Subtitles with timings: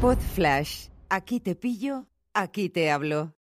[0.00, 0.86] Pod Flash.
[1.10, 3.34] Aquí te pillo, aquí te hablo.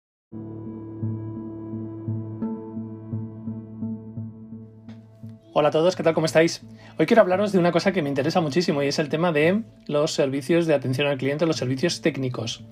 [5.53, 6.15] Hola a todos, ¿qué tal?
[6.15, 6.63] ¿Cómo estáis?
[6.99, 9.65] Hoy quiero hablaros de una cosa que me interesa muchísimo y es el tema de
[9.87, 12.65] los servicios de atención al cliente, los servicios técnicos.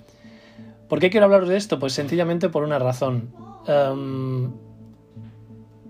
[0.89, 1.77] ¿Por qué quiero hablaros de esto?
[1.77, 3.35] Pues sencillamente por una razón.
[3.67, 4.51] Em,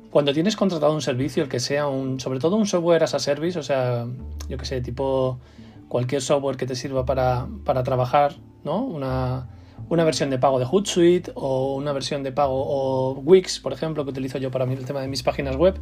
[0.10, 3.20] cuando tienes contratado un servicio, el que sea un, sobre todo un software as a
[3.20, 4.06] service, o sea,
[4.50, 5.40] yo que sé, tipo
[5.88, 8.84] cualquier software que te sirva para, para trabajar, ¿no?
[8.84, 9.50] Una,
[9.90, 14.04] una versión de pago de Hootsuite o una versión de pago o Wix, por ejemplo,
[14.04, 15.80] que utilizo yo para el tema de mis páginas web.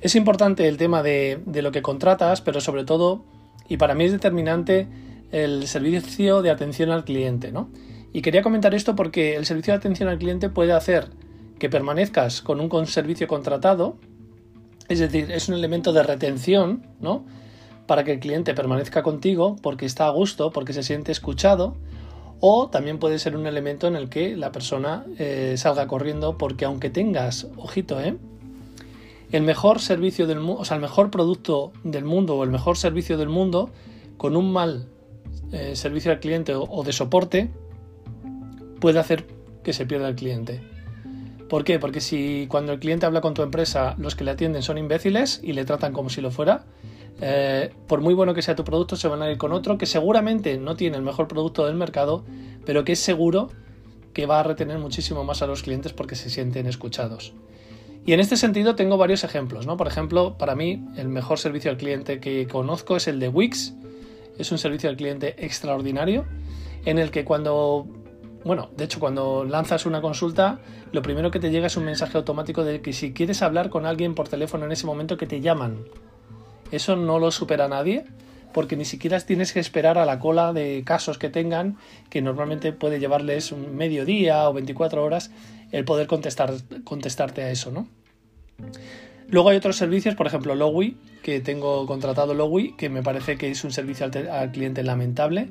[0.00, 3.24] Es importante el tema de, de, lo que contratas, pero sobre todo,
[3.68, 4.88] y para mí es determinante,
[5.30, 7.52] el servicio de atención al cliente.
[7.52, 7.70] ¿no?
[8.12, 11.10] Y quería comentar esto porque el servicio de atención al cliente puede hacer
[11.58, 13.96] que permanezcas con un servicio contratado,
[14.88, 17.24] es decir, es un elemento de retención, ¿no?
[17.86, 21.76] Para que el cliente permanezca contigo porque está a gusto, porque se siente escuchado,
[22.40, 26.64] o también puede ser un elemento en el que la persona eh, salga corriendo porque
[26.64, 28.16] aunque tengas, ojito, ¿eh?
[29.32, 32.76] el mejor servicio del mundo, o sea, el mejor producto del mundo o el mejor
[32.76, 33.70] servicio del mundo,
[34.16, 34.88] con un mal
[35.52, 37.50] eh, servicio al cliente o, o, de soporte,
[38.80, 39.26] puede hacer
[39.62, 40.60] que se pierda el cliente.
[41.48, 41.78] ¿Por qué?
[41.78, 45.40] Porque si cuando el cliente habla con tu empresa, los que le atienden son imbéciles
[45.42, 46.64] y le tratan como si lo fuera,
[47.20, 49.86] eh, por muy bueno que sea tu producto, se van a ir con otro que
[49.86, 52.24] seguramente no tiene el mejor producto del mercado,
[52.64, 53.50] pero que es seguro
[54.12, 57.32] que va a retener muchísimo más a los clientes porque se sienten escuchados.
[58.04, 59.76] Y en este sentido tengo varios ejemplos, ¿no?
[59.76, 63.74] Por ejemplo, para mí el mejor servicio al cliente que conozco es el de Wix.
[64.38, 66.24] Es un servicio al cliente extraordinario
[66.84, 67.86] en el que cuando,
[68.44, 70.58] bueno, de hecho cuando lanzas una consulta,
[70.90, 73.86] lo primero que te llega es un mensaje automático de que si quieres hablar con
[73.86, 75.84] alguien por teléfono en ese momento que te llaman.
[76.72, 78.04] Eso no lo supera nadie
[78.52, 81.76] porque ni siquiera tienes que esperar a la cola de casos que tengan,
[82.10, 85.30] que normalmente puede llevarles un medio día o 24 horas
[85.72, 86.52] el poder contestar,
[86.84, 87.88] contestarte a eso, ¿no?
[89.28, 93.50] Luego hay otros servicios, por ejemplo Lowy, que tengo contratado Lowy, que me parece que
[93.50, 95.48] es un servicio al, cliente lamentable,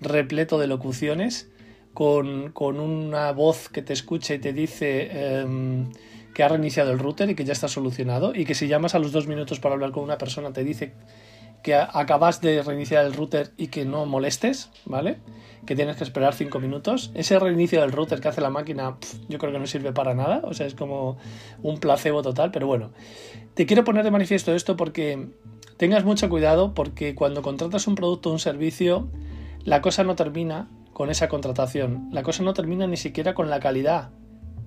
[0.00, 1.50] repleto de locuciones,
[1.92, 5.84] con, con, una voz que te escucha y te dice eh,
[6.40, 8.98] que ha reiniciado el router y que ya está solucionado, y que si llamas a
[8.98, 10.94] los dos minutos para hablar con una persona te dice
[11.62, 15.18] que acabas de reiniciar el router y que no molestes, ¿vale?
[15.66, 17.10] Que tienes que esperar 5 minutos.
[17.12, 18.96] Ese reinicio del router que hace la máquina,
[19.28, 21.18] yo creo que no sirve para nada, o sea, es como
[21.62, 22.90] un placebo total, pero bueno.
[23.52, 25.28] Te quiero poner de manifiesto esto porque
[25.76, 29.10] tengas mucho cuidado porque cuando contratas un producto o un servicio,
[29.64, 32.08] la cosa no termina con esa contratación.
[32.12, 34.12] La cosa no termina ni siquiera con la calidad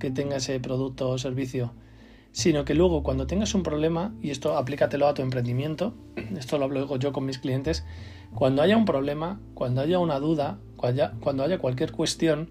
[0.04, 1.74] que tenga ese producto o servicio
[2.34, 5.94] sino que luego cuando tengas un problema, y esto aplícatelo a tu emprendimiento,
[6.38, 7.86] esto lo hablo yo con mis clientes,
[8.36, 12.50] cuando haya un problema, cuando haya una duda, cuando haya, cualquier cuestión,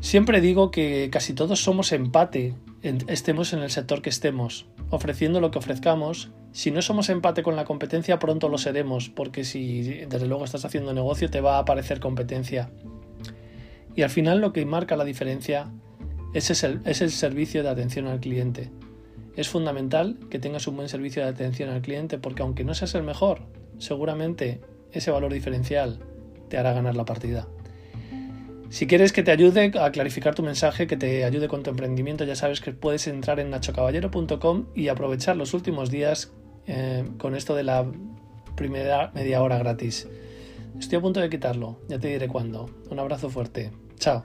[0.00, 5.50] siempre digo que casi todos somos empate, estemos en el sector que estemos, ofreciendo lo
[5.50, 6.30] que ofrezcamos.
[6.50, 10.64] Si no somos empate con la competencia, pronto lo seremos, porque si desde luego estás
[10.64, 12.70] haciendo negocio, te va a aparecer competencia.
[13.94, 15.70] Y al final lo que marca la diferencia
[16.34, 18.70] ese es el, servicio de atención al cliente.
[19.36, 22.94] Es fundamental que tengas un buen servicio de atención al cliente porque aunque no seas
[22.94, 23.42] el mejor,
[23.78, 24.60] seguramente
[24.92, 26.00] ese valor diferencial
[26.48, 27.48] te hará ganar la partida.
[28.68, 32.24] Si quieres que te ayude a clarificar tu mensaje, que te ayude con tu emprendimiento,
[32.24, 36.32] ya sabes que puedes entrar en nachocaballero.com y aprovechar los últimos días
[36.66, 37.86] eh, con esto de la
[38.56, 40.08] primera media hora gratis.
[40.78, 42.68] Estoy a punto de quitarlo, ya te diré cuándo.
[42.90, 43.70] Un abrazo fuerte.
[43.98, 44.24] Chao.